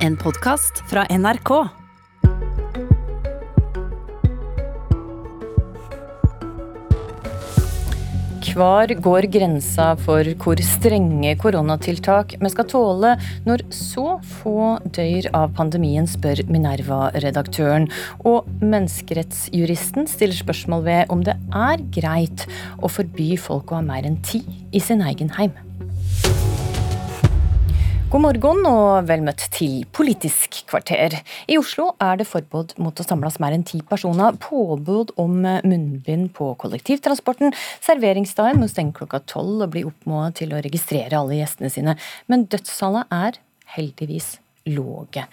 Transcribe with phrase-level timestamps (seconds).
[0.00, 1.50] En podkast fra NRK.
[8.50, 13.12] Hvor går grensa for hvor strenge koronatiltak vi skal tåle
[13.44, 14.56] når så få
[14.88, 17.90] dør av pandemien, spør Minerva-redaktøren.
[18.24, 22.48] Og menneskerettsjuristen stiller spørsmål ved om det er greit
[22.80, 25.52] å forby folk å ha mer enn ti i sin egen heim.
[28.10, 31.12] God morgen og vel møtt til Politisk kvarter.
[31.46, 36.32] I Oslo er det forbud mot å samles mer enn ti personer, påbud om munnbind
[36.34, 37.54] på kollektivtransporten,
[37.86, 41.94] serveringsdagen må stenge klokka tolv og bli oppfordret til å registrere alle gjestene sine.
[42.26, 43.38] Men dødstallet er
[43.76, 44.32] heldigvis
[44.74, 45.28] låge.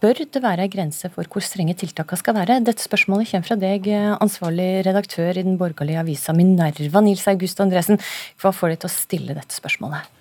[0.00, 2.60] Bør det være en grense for hvor strenge tiltakene skal være?
[2.64, 8.00] Dette spørsmålet kommer fra deg, ansvarlig redaktør i den borgerlige avisa Minerva, Nils August Andresen.
[8.40, 10.13] Hva får deg til å stille dette spørsmålet?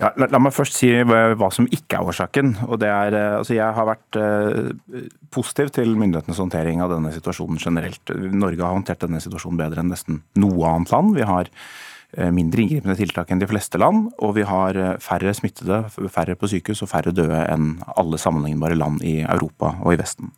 [0.00, 2.54] Ja, la, la, meg først si hva som ikke er årsaken.
[2.68, 7.12] og det er, eh, altså Jeg har vært eh, positiv til myndighetenes håndtering av denne
[7.12, 8.14] situasjonen generelt.
[8.16, 11.12] Norge har håndtert denne situasjonen bedre enn nesten noe annet land.
[11.18, 11.50] Vi har
[12.16, 16.38] eh, mindre inngripende tiltak enn de fleste land, og vi har eh, færre smittede, færre
[16.40, 20.32] på sykehus og færre døde enn alle sammenlignbare land i Europa og i Vesten.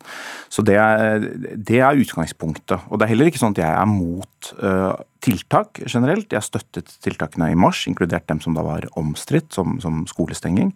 [0.51, 1.23] Så det er,
[1.55, 2.83] det er utgangspunktet.
[2.91, 4.91] Og det er heller ikke sånn at jeg er mot uh,
[5.23, 6.31] tiltak generelt.
[6.33, 10.73] Jeg støttet tiltakene i mars, inkludert dem som da var omstridt, som, som, skolestenging.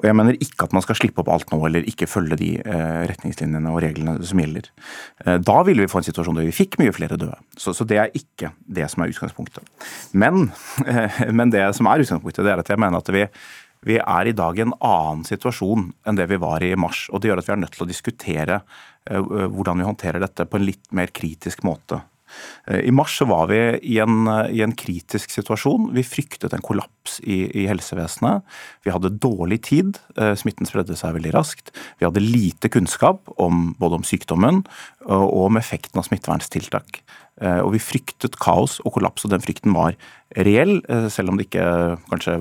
[0.00, 2.50] Og jeg mener ikke at man skal slippe opp alt nå, eller ikke følge de
[2.60, 4.70] eh, retningslinjene og reglene som gjelder.
[5.24, 7.38] Eh, da ville vi få en situasjon der vi fikk mye flere døde.
[7.58, 9.70] Så, så det er ikke det som er utgangspunktet.
[10.16, 10.50] Men,
[10.88, 13.28] eh, men, det som er utgangspunktet, det er at jeg mener at vi
[13.86, 17.04] vi er i dag i en annen situasjon enn det vi var i mars.
[17.12, 18.56] og Det gjør at vi er nødt til å diskutere
[19.06, 22.15] hvordan vi håndterer dette på en litt mer kritisk måte Eh,
[22.66, 25.90] I mars var vi i en, i en, kritisk situasjon.
[25.94, 28.44] Vi fryktet en kollaps i, i, helsevesenet.
[28.84, 31.72] Vi hadde dårlig tid, eh, smitten spredde seg veldig raskt.
[32.00, 34.64] Vi hadde lite kunnskap om, både om sykdommen
[35.06, 37.00] og om effekten av smitteverntiltak.
[37.36, 39.96] Eh, og vi fryktet kaos og kollaps, og den frykten var
[40.36, 40.80] reell,
[41.12, 41.64] selv om det ikke
[42.10, 42.34] kanskje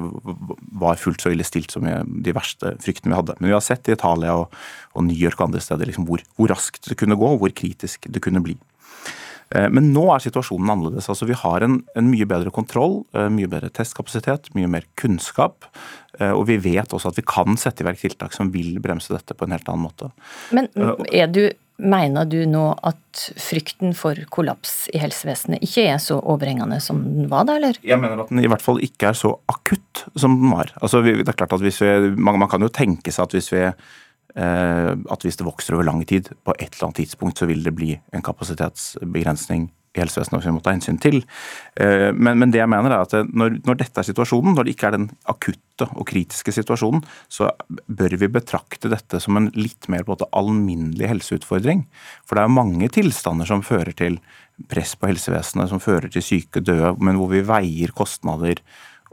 [0.82, 3.36] var fullt så ille stilt som de verste fryktene vi hadde.
[3.40, 4.56] Men vi har sett i Italia og,
[4.98, 7.54] og New York og andre steder liksom hvor, hvor raskt det kunne gå, og hvor
[7.56, 8.58] kritisk det kunne bli.
[9.54, 11.10] Eh, men nå er situasjonen annerledes.
[11.12, 15.68] Altså, vi har en, en, mye bedre kontroll, eh, mye bedre testkapasitet, mye mer kunnskap.
[16.20, 19.14] Eh, og vi vet også at vi kan sette i verk tiltak som vil bremse
[19.14, 20.10] dette på en helt annen måte.
[20.56, 20.72] Men
[21.12, 21.44] er du,
[21.76, 27.30] mener du nå at frykten for kollaps i helsevesenet ikke er så overhengende som den
[27.32, 27.78] var da, eller?
[27.86, 30.72] Jeg mener at den i hvert fall ikke er så akutt som den var.
[30.82, 33.52] Altså, det er klart at hvis vi, man, man kan jo tenke seg at hvis
[33.54, 33.68] vi
[34.36, 37.72] at hvis det vokser over lang tid, på et eller annet tidspunkt så vil det
[37.72, 41.22] bli en kapasitetsbegrensning i helsevesenet som vi må ta hensyn til.
[41.80, 44.76] Eh, men, men, det jeg mener er at når, når, dette er situasjonen, når det
[44.76, 47.50] ikke er den akutte og kritiske situasjonen, så
[47.88, 51.86] bør vi betrakte dette som en litt mer på en måte alminnelig helseutfordring.
[52.28, 54.20] For det er mange tilstander som fører til
[54.72, 58.62] press på helsevesenet, som fører til syke, døde, men hvor vi veier kostnader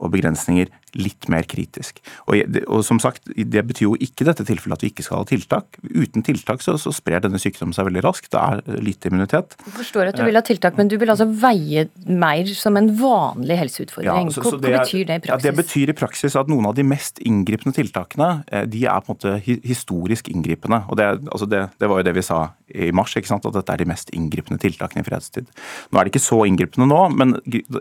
[0.02, 2.00] og begrensninger litt mer kritisk.
[2.26, 2.36] Og,
[2.66, 5.28] og, som sagt, Det betyr jo ikke i dette tilfellet at vi ikke skal ha
[5.28, 5.78] tiltak.
[5.88, 8.30] Uten tiltak så, så sprer denne sykdommen seg veldig raskt.
[8.32, 9.56] Det er lite immunitet.
[9.64, 12.90] Jeg forstår at du vil ha tiltak, men du vil altså veie mer som en
[12.98, 14.30] vanlig helseutfordring.
[14.30, 15.32] Ja, så, så hva, betyr det i praksis?
[15.32, 19.04] Ja, det betyr i praksis at noen av de mest inngripende tiltakene eh, de er
[19.04, 20.84] på en måte historisk inngripende.
[20.88, 22.42] og det, altså det, det var jo det vi sa
[22.72, 25.48] i mars, at dette er de mest inngripende tiltakene i fredstid.
[25.90, 27.34] Nå er det ikke så inngripende nå, men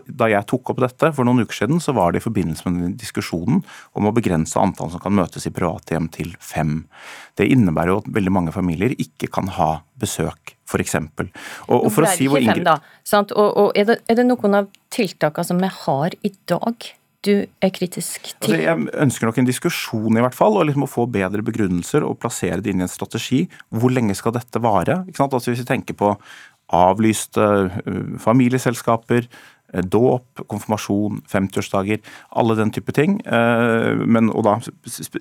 [0.06, 3.01] da jeg tok opp dette for noen uker siden, så var det i forbindelse med
[3.02, 3.60] diskusjonen
[3.98, 6.82] om å begrense antall som kan møtes i private hjem til fem.
[7.38, 9.70] Det innebærer jo at veldig mange familier ikke kan ha
[10.00, 10.96] besøk, f.eks.
[11.02, 13.34] Og, og for å si hvor fem, da, sant?
[13.36, 16.92] Og, og er, det, er det noen av tiltakene som vi har i dag
[17.22, 18.56] du er kritisk til?
[18.56, 22.06] Altså, jeg ønsker nok en diskusjon, i hvert fall, og liksom å få bedre begrunnelser
[22.06, 23.44] og plassere det inn i en strategi.
[23.70, 25.02] Hvor lenge skal dette vare?
[25.12, 26.16] Altså, hvis vi tenker på
[26.72, 29.28] avlyste uh, familieselskaper,
[29.80, 32.02] dåp, konfirmasjon, 50-årsdager,
[32.36, 33.18] alle den type ting.
[33.24, 34.58] Eh, men, da,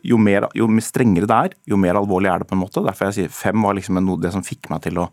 [0.03, 2.83] jo, mer, jo strengere det er, jo mer alvorlig er det på en måte.
[2.85, 5.07] Derfor jeg sier fem var liksom det som fikk meg til å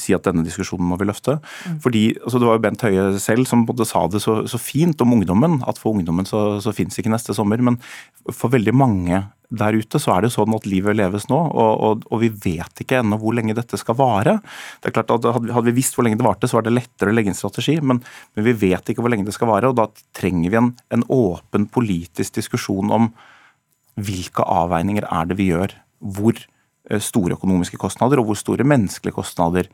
[0.00, 1.38] si at denne diskusjonen må vi løfte.
[1.66, 1.78] Mm.
[1.84, 5.00] Fordi, altså Det var jo Bent Høie selv som både sa det så, så fint
[5.04, 7.62] om ungdommen, at for ungdommen så, så fins ikke neste sommer.
[7.64, 7.80] Men
[8.32, 11.72] for veldig mange der ute så er det jo sånn at livet leves nå, og,
[11.86, 14.38] og, og vi vet ikke ennå hvor lenge dette skal vare.
[14.82, 17.12] Det er klart at Hadde vi visst hvor lenge det varte, så var det lettere
[17.12, 18.00] å legge en strategi, men,
[18.34, 19.70] men, vi vet ikke hvor lenge det skal vare.
[19.70, 19.86] og Da
[20.18, 23.10] trenger vi en, en åpen politisk diskusjon om
[23.96, 25.76] hvilke avveininger er det vi gjør.
[26.16, 26.55] Hvor eh,
[27.02, 29.68] store økonomiske kostnader og hvor store menneskelige kostnader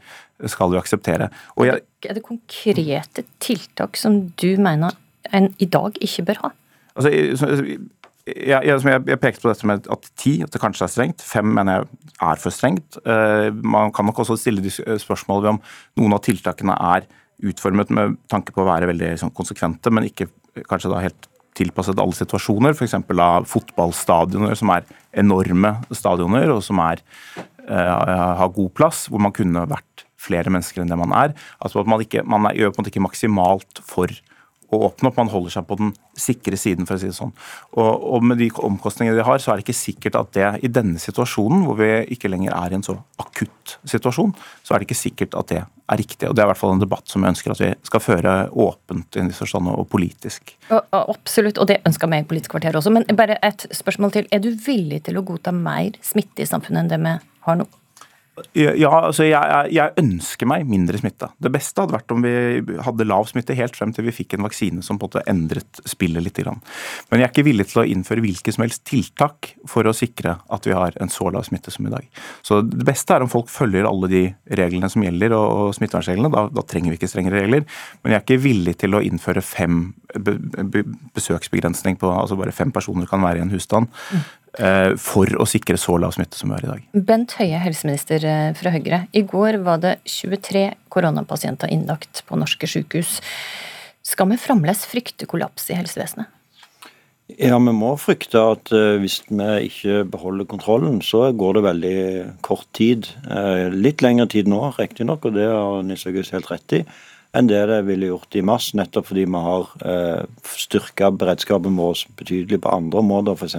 [0.48, 1.28] skal vi akseptere.
[1.60, 4.96] Jeg, er det konkrete tiltak som du mener
[5.32, 6.52] en i dag ikke bør ha?
[6.96, 11.24] Altså, jeg, jeg, jeg, pekte på dette med at ti at det kanskje er strengt.
[11.26, 11.88] Fem mener jeg
[12.28, 13.00] er for strengt.
[13.06, 15.60] Uh, man kan nok også stille spørsmål ved om
[16.00, 17.08] noen av tiltakene er
[17.42, 20.28] utformet med tanke på å være veldig sånn, konsekvente, men ikke
[20.68, 21.28] kanskje da helt
[21.58, 22.76] tilpasset alle situasjoner.
[22.76, 22.96] F.eks.
[22.96, 24.86] av fotballstadioner som er
[25.22, 27.02] enorme stadioner og som er,
[27.68, 31.34] uh, har god plass, hvor man kunne vært flere mennesker enn det man er.
[31.60, 34.12] Altså at Man, ikke, man gjør på en måte ikke maksimalt for
[34.72, 35.18] å åpne opp.
[35.20, 37.32] Man holder seg på den sikre siden, for å si det sånn.
[37.76, 40.70] Og, og, med de omkostningene de har, så er det ikke sikkert at det i
[40.72, 44.88] denne situasjonen, hvor vi ikke lenger er i en så akutt situasjon, så er det
[44.88, 46.28] ikke sikkert at det er riktig.
[46.28, 48.36] Og det er i hvert fall en debatt som jeg ønsker at vi skal føre
[48.64, 50.56] åpent i en viss forstand, og politisk.
[50.70, 52.92] Absolutt, og det ønsker vi i Politisk kvarter også.
[52.94, 54.28] Men bare et spørsmål til.
[54.32, 57.16] Er du villig til å godta mer smitte i samfunnet enn det vi
[57.46, 57.68] har nå?
[58.56, 61.26] Ja, altså jeg, jeg, ønsker meg mindre smitte.
[61.36, 62.30] Det beste hadde vært om vi
[62.80, 65.82] hadde lav smitte helt frem til vi fikk en vaksine som på en måte endret
[65.88, 66.40] spillet litt.
[66.40, 70.38] Men jeg er ikke villig til å innføre hvilke som helst tiltak for å sikre
[70.48, 72.08] at vi har en så lav smitte som i dag.
[72.40, 74.24] Så Det beste er om folk følger alle de
[74.56, 76.32] reglene som gjelder og, og smittevernreglene.
[76.32, 77.68] Da, da, trenger vi ikke strengere regler.
[78.00, 79.90] Men jeg er ikke villig til å innføre fem
[81.12, 83.92] besøksbegrensning på altså bare fem personer kan være i en husstand.
[84.60, 86.84] Eh, for å sikre så lav smitte som vi har i dag.
[87.08, 89.06] Bent Høie, helseminister eh, fra Høyre.
[89.16, 93.16] I går var det 23 koronapasienter innlagt på norske sykehus.
[94.04, 96.28] Skal vi fremdeles frykte kollaps i helsevesenet?
[97.38, 101.98] Ja, vi må frykte at eh, hvis vi ikke beholder kontrollen, så går det veldig
[102.44, 103.08] kort tid.
[103.72, 106.84] Litt lengre tid nå, riktignok, og det har Nils August helt rett i,
[107.32, 108.74] enn det det ville gjort i mars.
[108.76, 113.40] Nettopp fordi vi har styrka beredskapen vår betydelig på andre områder.
[113.40, 113.56] F.eks.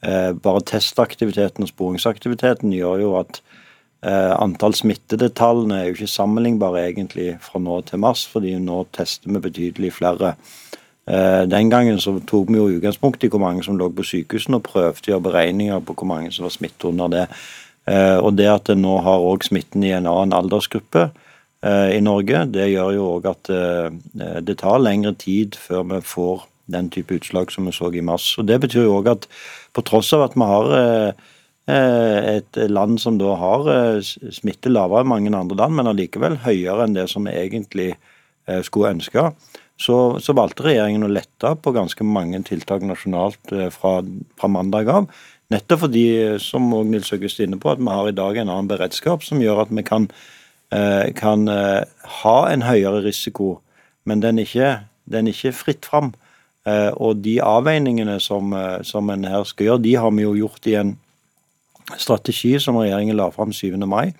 [0.00, 3.42] Eh, bare testaktiviteten og sporingsaktiviteten gjør jo at
[4.00, 9.28] eh, antall smittedetallene er jo ikke sammenlignbare egentlig fra nå til mars, fordi nå tester
[9.28, 10.34] vi betydelig flere.
[11.04, 14.62] Eh, den gangen så tok vi jo utgangspunkt i hvor mange som lå på sykehusene,
[14.62, 17.26] og prøvde å gjøre beregninger på hvor mange som var smittet under det.
[17.90, 21.08] Og det at en nå har òg smitten i en annen aldersgruppe
[21.64, 23.50] i Norge, det gjør jo òg at
[24.46, 28.32] det tar lengre tid før vi får den type utslag som vi så i mars.
[28.38, 29.28] Og Det betyr jo òg at
[29.76, 31.26] på tross av at vi har eh,
[31.70, 36.40] eh, et land som da har eh, smitte lavere enn mange andre land, men allikevel
[36.44, 37.92] høyere enn det som vi egentlig
[38.66, 39.22] skulle ønske,
[39.78, 43.92] så, så, valgte regjeringen å lette på ganske mange tiltak nasjonalt fra,
[44.40, 45.06] fra mandag av.
[45.54, 46.02] Nettopp fordi,
[46.42, 49.38] som Nils August er inne på, at vi har i dag en annen beredskap som
[49.44, 50.08] gjør at vi kan,
[51.20, 51.46] kan
[52.16, 53.60] ha en høyere risiko,
[54.02, 54.72] men den er ikke,
[55.14, 56.10] den er ikke fritt fram.
[56.68, 60.34] Eh, og de avveiningene som, eh, som en her skal gjøre, de har vi jo
[60.34, 60.98] gjort i en
[61.96, 63.86] strategi som regjeringen la fram 7.
[63.86, 64.12] mai.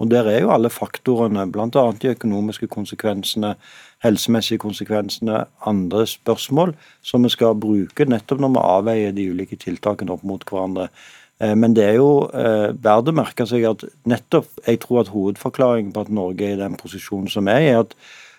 [0.00, 1.92] Og Der er jo alle faktorene, bl.a.
[1.92, 3.56] de økonomiske konsekvensene,
[4.02, 10.12] helsemessige konsekvensene, andre spørsmål, som vi skal bruke nettopp når vi avveier de ulike tiltakene
[10.12, 10.88] opp mot hverandre.
[11.40, 15.92] Eh, men det er jo verdt å merke seg at nettopp jeg tror at hovedforklaringen
[15.92, 17.94] på at Norge er i den posisjonen som er, er at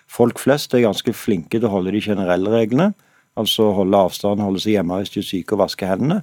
[0.08, 2.92] folk flest er ganske flinke til å holde de generelle reglene.
[3.40, 6.20] Altså holde avstand, holde seg hjemme hvis du er syke og vaske hendene.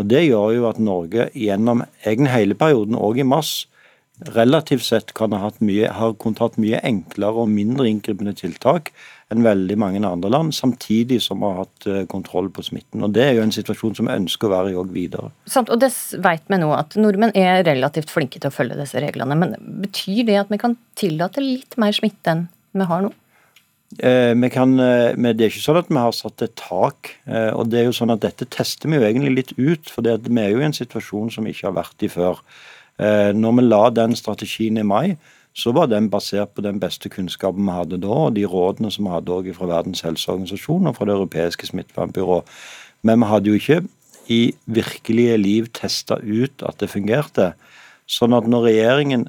[0.00, 3.66] Og Det gjør jo at Norge gjennom egentlig hele perioden, og i mars,
[4.36, 8.90] relativt sett kan ha hatt mye, har kunnet hatt mye enklere og mindre inngripende tiltak
[9.30, 13.04] enn veldig mange andre land, samtidig som vi har hatt eh, kontroll på smitten.
[13.06, 15.30] Og Det er jo en situasjon som vi ønsker å være i òg videre.
[15.48, 15.92] Sant, og det
[16.24, 19.38] vet vi nå, at nordmenn er relativt flinke til å følge disse reglene.
[19.38, 19.54] Men
[19.86, 23.14] betyr det at vi kan tillate litt mer smitte enn vi har nå?
[23.98, 27.16] Eh, vi kan, eh, men Det er ikke sånn at vi har satt et tak.
[27.26, 30.02] Eh, og det er jo sånn at Dette tester vi jo egentlig litt ut, for
[30.02, 32.38] vi er jo i en situasjon som vi ikke har vært i før.
[33.00, 35.16] Når vi la den strategien i mai,
[35.54, 39.06] så var den basert på den beste kunnskapen vi hadde da, og de rådene som
[39.06, 42.44] vi hadde fra Verdens helseorganisasjon og fra Det europeiske smittevernbyrået.
[43.02, 43.88] Men vi hadde jo ikke
[44.28, 47.54] i virkelige liv testa ut at det fungerte.
[48.06, 49.26] Sånn at når regjeringen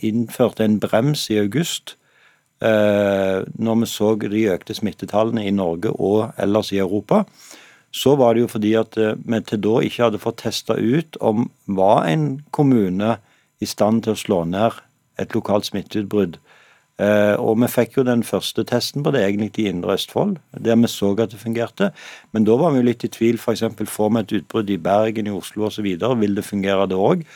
[0.00, 1.96] innførte en brems i august,
[2.62, 7.24] når vi så de økte smittetallene i Norge og ellers i Europa,
[7.92, 11.18] så var det jo fordi at eh, vi til da ikke hadde fått testa ut
[11.20, 13.18] om var en kommune
[13.60, 14.80] i stand til å slå ned
[15.20, 16.38] et lokalt smitteutbrudd.
[17.02, 20.80] Eh, og vi fikk jo den første testen på det egentlig i Indre Østfold, der
[20.80, 21.92] vi så at det fungerte.
[22.32, 23.36] Men da var vi jo litt i tvil.
[23.36, 23.64] F.eks.
[23.92, 25.88] får vi et utbrudd i Bergen, i Oslo osv.
[25.92, 27.26] Vil det fungere det òg?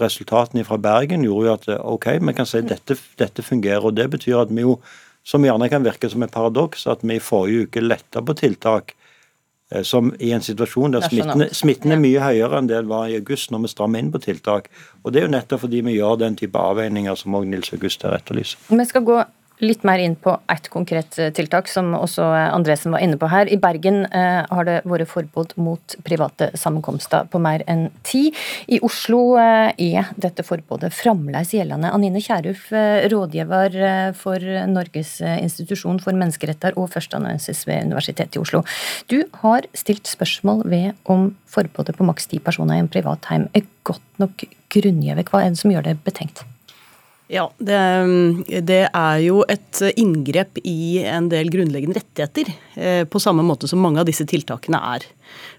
[0.00, 3.84] Resultatene fra Bergen gjorde jo at ok, vi kan si at dette, dette fungerer.
[3.84, 4.78] og Det betyr at vi jo,
[5.24, 8.94] som gjerne kan virke som et paradoks, at vi i forrige uke letta på tiltak
[9.72, 13.06] eh, som i en situasjon der smitten, smitten, er mye høyere enn det det var
[13.10, 14.68] i august, når vi strammer inn på tiltak.
[15.04, 18.02] Og Det er jo nettopp fordi vi gjør den type avveininger som òg Nils August
[18.02, 18.58] her etterlyser.
[18.68, 19.22] Vi skal gå
[19.62, 23.50] litt mer inn på ett konkret eh, tiltak, som også Andresen var inne på her.
[23.52, 28.28] I Bergen eh, har det vært forbud mot private sammenkomster på mer enn ti.
[28.72, 31.92] I Oslo eh, er dette forbudet fremdeles gjeldende.
[31.94, 38.42] Anine Kierulf, eh, rådgiver eh, for Norges institusjon for menneskeretter og førsteamanuensis ved Universitetet i
[38.42, 38.62] Oslo.
[39.12, 43.48] Du har stilt spørsmål ved om forbudet på maks ti personer i en privat heim
[43.56, 45.26] er godt nok grunngjeve.
[45.28, 46.46] Hva er det som gjør det betenkt?
[47.32, 47.76] Ja, det,
[48.68, 52.50] det, er jo et inngrep i en del grunnleggende rettigheter.
[52.76, 55.06] Eh, på samme måte som mange av disse tiltakene er.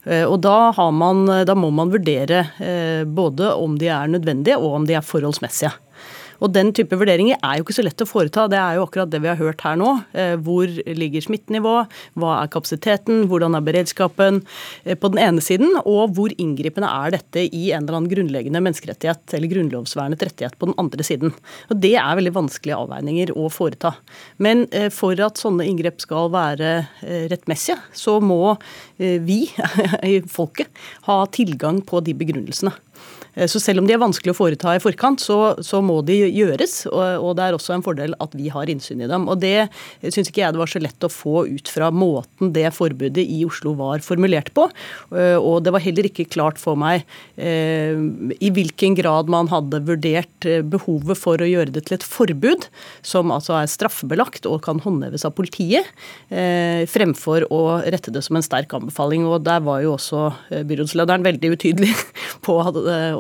[0.06, 4.78] Eh, og da, man, da må man vurdere eh, både om de er nødvendige og
[4.84, 5.74] om de er forholdsmessige.
[6.42, 8.46] Og den type vurderinger er jo ikke så lett å foreta.
[8.52, 9.92] Det er jo akkurat det vi har hørt her nå.
[10.18, 11.92] Eh, hvor ligger smittenivået?
[12.20, 13.26] Hva er kapasiteten?
[13.32, 14.42] Hvordan er beredskapen?
[14.84, 18.64] Eh, på den ene siden, og hvor inngripende er dette i en eller annen grunnleggende
[18.64, 21.36] menneskerettighet eller grunnlovsvernet rettighet på den andre siden.
[21.70, 23.94] Og Det er veldig vanskelige avveininger å foreta.
[24.44, 26.72] Men eh, for at sånne inngrep skal være
[27.30, 28.56] rettmessige, så må
[28.98, 29.46] vi
[30.38, 32.74] folket ha tilgang på de begrunnelsene.
[33.36, 36.20] Eh, så selv om de er vanskelig å foreta i forkant, så, så må de
[36.28, 36.84] gjøres.
[36.92, 39.28] Og, og, det er også en fordel at vi har innsyn i dem.
[39.32, 39.70] Og det
[40.04, 43.44] syns ikke jeg det var så lett å få ut fra måten det forbudet i
[43.48, 44.68] Oslo var formulert på.
[45.16, 47.04] Eh, og det var heller ikke klart for meg
[47.38, 47.98] eh,
[48.40, 52.68] i hvilken grad man hadde vurdert eh, behovet for å gjøre det til et forbud,
[53.06, 55.88] som altså er straffebelagt og kan håndheves av politiet,
[56.30, 59.26] eh, fremfor å rette det som en sterk anbefaling.
[59.30, 60.30] Og der var jo også
[60.70, 61.94] byrådslederen veldig utydelig
[62.46, 62.58] på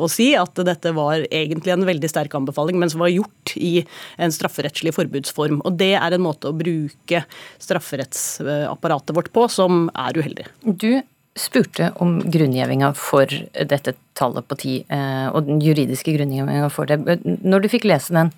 [0.05, 3.85] å si at dette var egentlig en veldig sterk anbefaling, men som var gjort i
[4.21, 5.61] en strafferettslig forbudsform.
[5.63, 7.23] Og det er en måte å bruke
[7.63, 10.47] strafferettsapparatet vårt på som er uheldig.
[10.63, 11.01] Du
[11.39, 16.99] spurte om grunngjevinga for dette tallet på ti, eh, og den juridiske grunngjevinga for det.
[17.41, 18.29] Når du fikk lese den,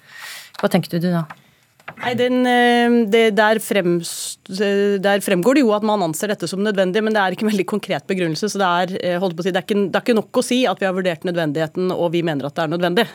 [0.61, 1.25] hva tenkte du da?
[1.95, 3.97] Nei, den, eh, det, der, frem,
[4.51, 7.51] der, fremgår det jo at man anser dette som nødvendig, men det er ikke en
[7.53, 8.49] veldig konkret begrunnelse.
[8.51, 10.81] så Det er, eh, si, det er, ikke, det er ikke, nok å si at
[10.81, 13.05] vi har vurdert nødvendigheten og vi mener at det er nødvendig.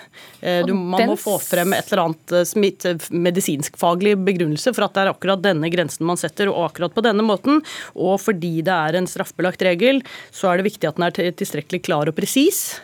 [0.41, 5.13] Eh, du, man må få frem et eller annet medisinskfaglig begrunnelse for at det er
[5.13, 7.61] akkurat denne grensen man setter, og akkurat på denne måten.
[7.95, 10.01] Og fordi det er en straffbelagt regel,
[10.33, 12.81] så er det viktig at den er tilstrekkelig klar og presis.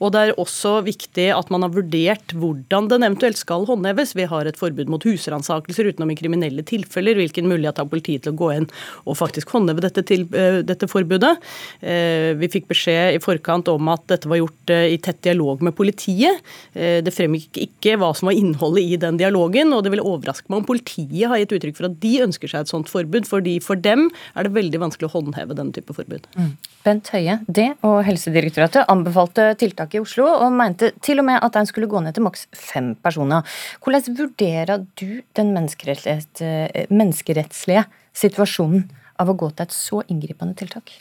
[0.00, 4.16] Og det er også viktig at man har vurdert hvordan den eventuelt skal håndheves.
[4.16, 7.18] Vi har et forbud mot husransakelser utenom i kriminelle tilfeller.
[7.20, 8.68] Hvilken mulighet har politiet til å gå inn
[9.04, 11.34] og faktisk håndheve dette, til, uh, dette forbudet?
[11.82, 15.62] Uh, vi fikk beskjed i forkant om at dette var gjort uh, i tett dialog
[15.64, 16.40] med politiet.
[16.72, 20.60] det fremgikk ikke hva som var innholdet i den dialogen, og det ville overraske meg
[20.60, 23.80] om politiet har gitt uttrykk for at de ønsker seg et sånt forbud, fordi for
[23.80, 26.28] dem er det veldig vanskelig å håndheve denne type forbud.
[26.38, 26.52] Mm.
[26.86, 31.56] Bent Høie, det og Helsedirektoratet anbefalte tiltak i Oslo, og mente til og med at
[31.56, 33.44] den skulle gå ned til maks fem personer.
[33.84, 38.90] Hvordan vurderer du den eh, menneskerettslige situasjonen
[39.20, 40.92] av å gå til et så inngripende tiltak?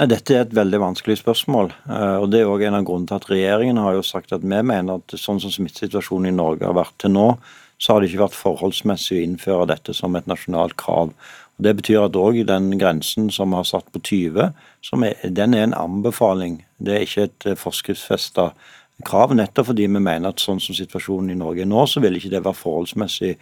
[0.00, 1.72] Nei, Dette er et veldig vanskelig spørsmål.
[1.84, 4.44] Eh, og det er også en av grunnene til at Regjeringen har jo sagt at
[4.44, 7.28] vi mener at sånn som smittesituasjonen i Norge har vært til nå,
[7.82, 11.12] så har det ikke vært forholdsmessig å innføre dette som et nasjonalt krav.
[11.58, 14.52] Og Det betyr at òg den grensen som vi har satt på 20,
[15.04, 16.62] er, den er en anbefaling.
[16.78, 18.52] Det er ikke et eh, forskriftsfesta
[19.06, 22.18] krav, nettopp fordi vi mener at sånn som situasjonen i Norge er nå, så vil
[22.18, 23.36] ikke det være forholdsmessig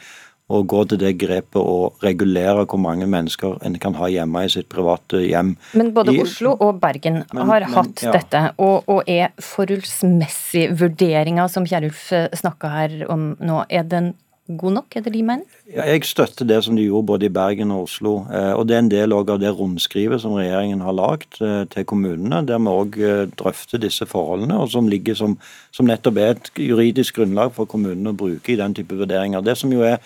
[0.50, 4.50] å gå til det grepet å regulere hvor mange mennesker en kan ha hjemme i
[4.50, 5.52] sitt private hjem.
[5.78, 8.14] Men både I, Oslo og Bergen men, har men, hatt ja.
[8.16, 12.08] dette, og, og er forholdsmessig vurderinga som Kjerulf
[12.40, 14.14] snakka her om nå, er den
[14.58, 15.58] god nok, er det de mener?
[15.68, 18.26] Ja, jeg støtter det som de gjorde både i Bergen og Oslo.
[18.32, 21.84] Eh, og Det er en del av det rundskrivet som regjeringen har lagd eh, til
[21.84, 25.38] kommunene, der vi òg eh, drøfter disse forholdene, og som ligger som,
[25.70, 29.44] som, nettopp er et juridisk grunnlag for kommunene å bruke i den type vurderinger.
[29.44, 29.98] Det som jo er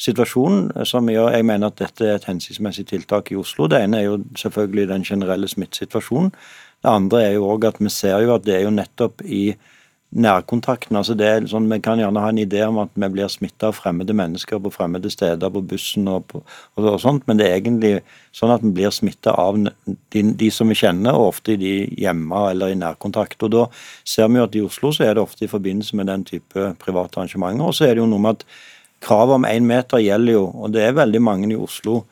[0.00, 3.68] situasjonen, som gjør jeg mener at dette er et hensiktsmessig tiltak i Oslo.
[3.68, 6.32] Det ene er jo selvfølgelig den generelle smittesituasjonen.
[6.80, 9.50] Det andre er jo òg at vi ser jo at det er jo nettopp i
[10.10, 10.96] nærkontakten.
[10.96, 13.68] altså det er sånn, Vi kan gjerne ha en idé om at vi blir smitta
[13.68, 16.42] av fremmede mennesker på fremmede steder, på bussen og, på,
[16.76, 18.02] og, sånt, men det er egentlig
[18.32, 22.50] sånn at vi blir smitta av de, de, som vi kjenner, og ofte de hjemme
[22.50, 23.42] eller i nærkontakt.
[23.42, 23.66] og Da
[24.04, 26.74] ser vi jo at i Oslo så er det ofte i forbindelse med den type
[26.78, 27.64] private arrangementer.
[27.64, 28.46] Og så er det jo noe med at
[29.00, 32.02] kravet om én meter gjelder jo, og det er veldig mange i Oslo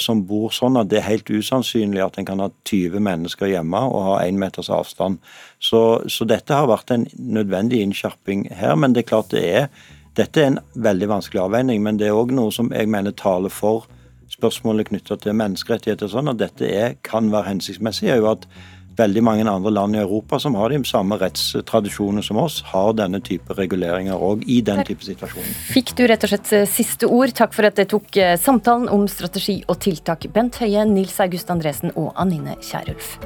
[0.00, 3.82] som bor sånn at det er helt usannsynlig at en kan ha 20 mennesker hjemme
[3.90, 5.18] og ha én meters avstand.
[5.60, 8.72] Så, så, dette har vært en nødvendig innskjerping her.
[8.80, 9.68] Men det er klart det er
[10.16, 13.52] dette er en veldig vanskelig avveining, men det er òg noe som jeg mener taler
[13.52, 13.84] for
[14.32, 16.08] spørsmålet knytta til menneskerettigheter.
[16.08, 18.46] sånn At dette er, kan være hensiktsmessig, er jo at
[18.96, 23.20] veldig mange andre land i Europa som har de samme rettstradisjonene som oss, har denne
[23.24, 25.52] type reguleringer òg i den type situasjoner.
[25.74, 27.34] Fikk du rett og slett eh, siste ord.
[27.36, 31.52] Takk for at dere tok eh, samtalen om strategi og tiltak, Bent Høie, Nils August
[31.52, 33.16] Andresen og Anine Kierulf.